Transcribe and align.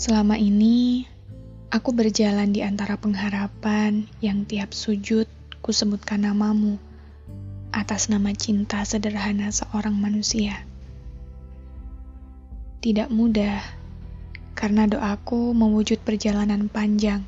Selama 0.00 0.40
ini, 0.40 1.04
aku 1.68 1.92
berjalan 1.92 2.56
di 2.56 2.64
antara 2.64 2.96
pengharapan 2.96 4.08
yang 4.24 4.48
tiap 4.48 4.72
sujud 4.72 5.28
ku 5.60 5.76
sebutkan 5.76 6.24
namamu 6.24 6.80
atas 7.68 8.08
nama 8.08 8.32
cinta 8.32 8.80
sederhana 8.80 9.52
seorang 9.52 9.92
manusia. 9.92 10.64
Tidak 12.80 13.12
mudah, 13.12 13.60
karena 14.56 14.88
doaku 14.88 15.52
mewujud 15.52 16.00
perjalanan 16.00 16.72
panjang 16.72 17.20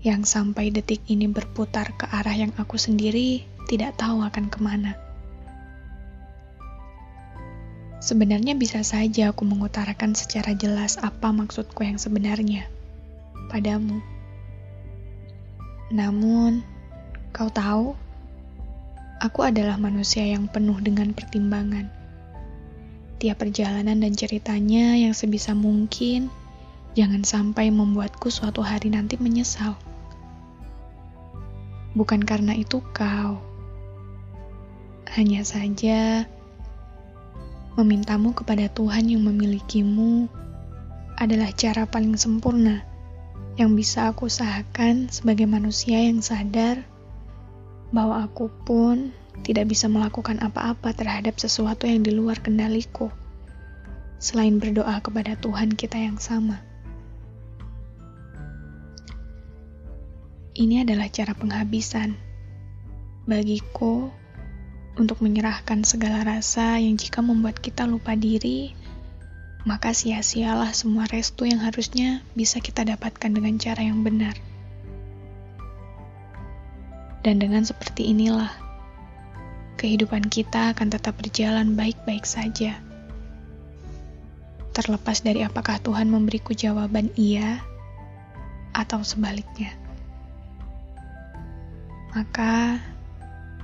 yang 0.00 0.24
sampai 0.24 0.72
detik 0.72 1.04
ini 1.12 1.28
berputar 1.28 1.92
ke 1.92 2.08
arah 2.08 2.32
yang 2.32 2.56
aku 2.56 2.80
sendiri 2.80 3.44
tidak 3.68 4.00
tahu 4.00 4.24
akan 4.24 4.48
ke 4.48 4.56
mana. 4.64 4.96
Sebenarnya 7.98 8.54
bisa 8.54 8.86
saja 8.86 9.34
aku 9.34 9.42
mengutarakan 9.42 10.14
secara 10.14 10.54
jelas 10.54 11.02
apa 11.02 11.34
maksudku 11.34 11.82
yang 11.82 11.98
sebenarnya 11.98 12.70
padamu. 13.50 13.98
Namun, 15.90 16.62
kau 17.34 17.50
tahu, 17.50 17.98
aku 19.18 19.40
adalah 19.42 19.80
manusia 19.80 20.22
yang 20.22 20.46
penuh 20.46 20.78
dengan 20.78 21.10
pertimbangan. 21.10 21.90
Tiap 23.18 23.42
perjalanan 23.42 23.98
dan 23.98 24.14
ceritanya 24.14 24.94
yang 24.94 25.10
sebisa 25.10 25.50
mungkin 25.50 26.30
jangan 26.94 27.26
sampai 27.26 27.74
membuatku 27.74 28.30
suatu 28.30 28.62
hari 28.62 28.94
nanti 28.94 29.18
menyesal. 29.18 29.74
Bukan 31.98 32.22
karena 32.22 32.54
itu 32.54 32.78
kau. 32.94 33.42
Hanya 35.18 35.42
saja 35.42 36.30
memintamu 37.78 38.34
kepada 38.34 38.66
Tuhan 38.66 39.06
yang 39.06 39.22
memilikimu 39.22 40.26
adalah 41.14 41.54
cara 41.54 41.86
paling 41.86 42.18
sempurna 42.18 42.82
yang 43.54 43.78
bisa 43.78 44.10
aku 44.10 44.26
usahakan 44.26 45.06
sebagai 45.10 45.46
manusia 45.46 46.02
yang 46.02 46.18
sadar 46.18 46.82
bahwa 47.94 48.26
aku 48.26 48.50
pun 48.66 49.14
tidak 49.46 49.70
bisa 49.70 49.86
melakukan 49.86 50.42
apa-apa 50.42 50.90
terhadap 50.90 51.38
sesuatu 51.38 51.86
yang 51.86 52.02
di 52.02 52.10
luar 52.10 52.42
kendaliku 52.42 53.14
selain 54.18 54.58
berdoa 54.58 54.98
kepada 54.98 55.38
Tuhan 55.38 55.78
kita 55.78 55.94
yang 55.94 56.18
sama. 56.18 56.58
Ini 60.58 60.82
adalah 60.82 61.06
cara 61.06 61.38
penghabisan 61.38 62.18
bagiku 63.30 64.10
untuk 64.98 65.22
menyerahkan 65.22 65.86
segala 65.86 66.26
rasa 66.26 66.82
yang 66.82 66.98
jika 66.98 67.22
membuat 67.22 67.62
kita 67.62 67.86
lupa 67.86 68.18
diri, 68.18 68.74
maka 69.62 69.94
sia-sialah 69.94 70.74
semua 70.74 71.06
restu 71.06 71.46
yang 71.46 71.62
harusnya 71.62 72.26
bisa 72.34 72.58
kita 72.58 72.82
dapatkan 72.82 73.30
dengan 73.30 73.54
cara 73.62 73.86
yang 73.86 74.02
benar. 74.02 74.34
Dan 77.22 77.38
dengan 77.38 77.62
seperti 77.62 78.10
inilah, 78.10 78.50
kehidupan 79.78 80.26
kita 80.26 80.74
akan 80.74 80.90
tetap 80.90 81.14
berjalan 81.22 81.78
baik-baik 81.78 82.26
saja. 82.26 82.82
Terlepas 84.74 85.22
dari 85.22 85.46
apakah 85.46 85.78
Tuhan 85.82 86.10
memberiku 86.10 86.54
jawaban 86.54 87.10
iya 87.14 87.62
atau 88.74 89.02
sebaliknya. 89.02 89.74
Maka, 92.14 92.78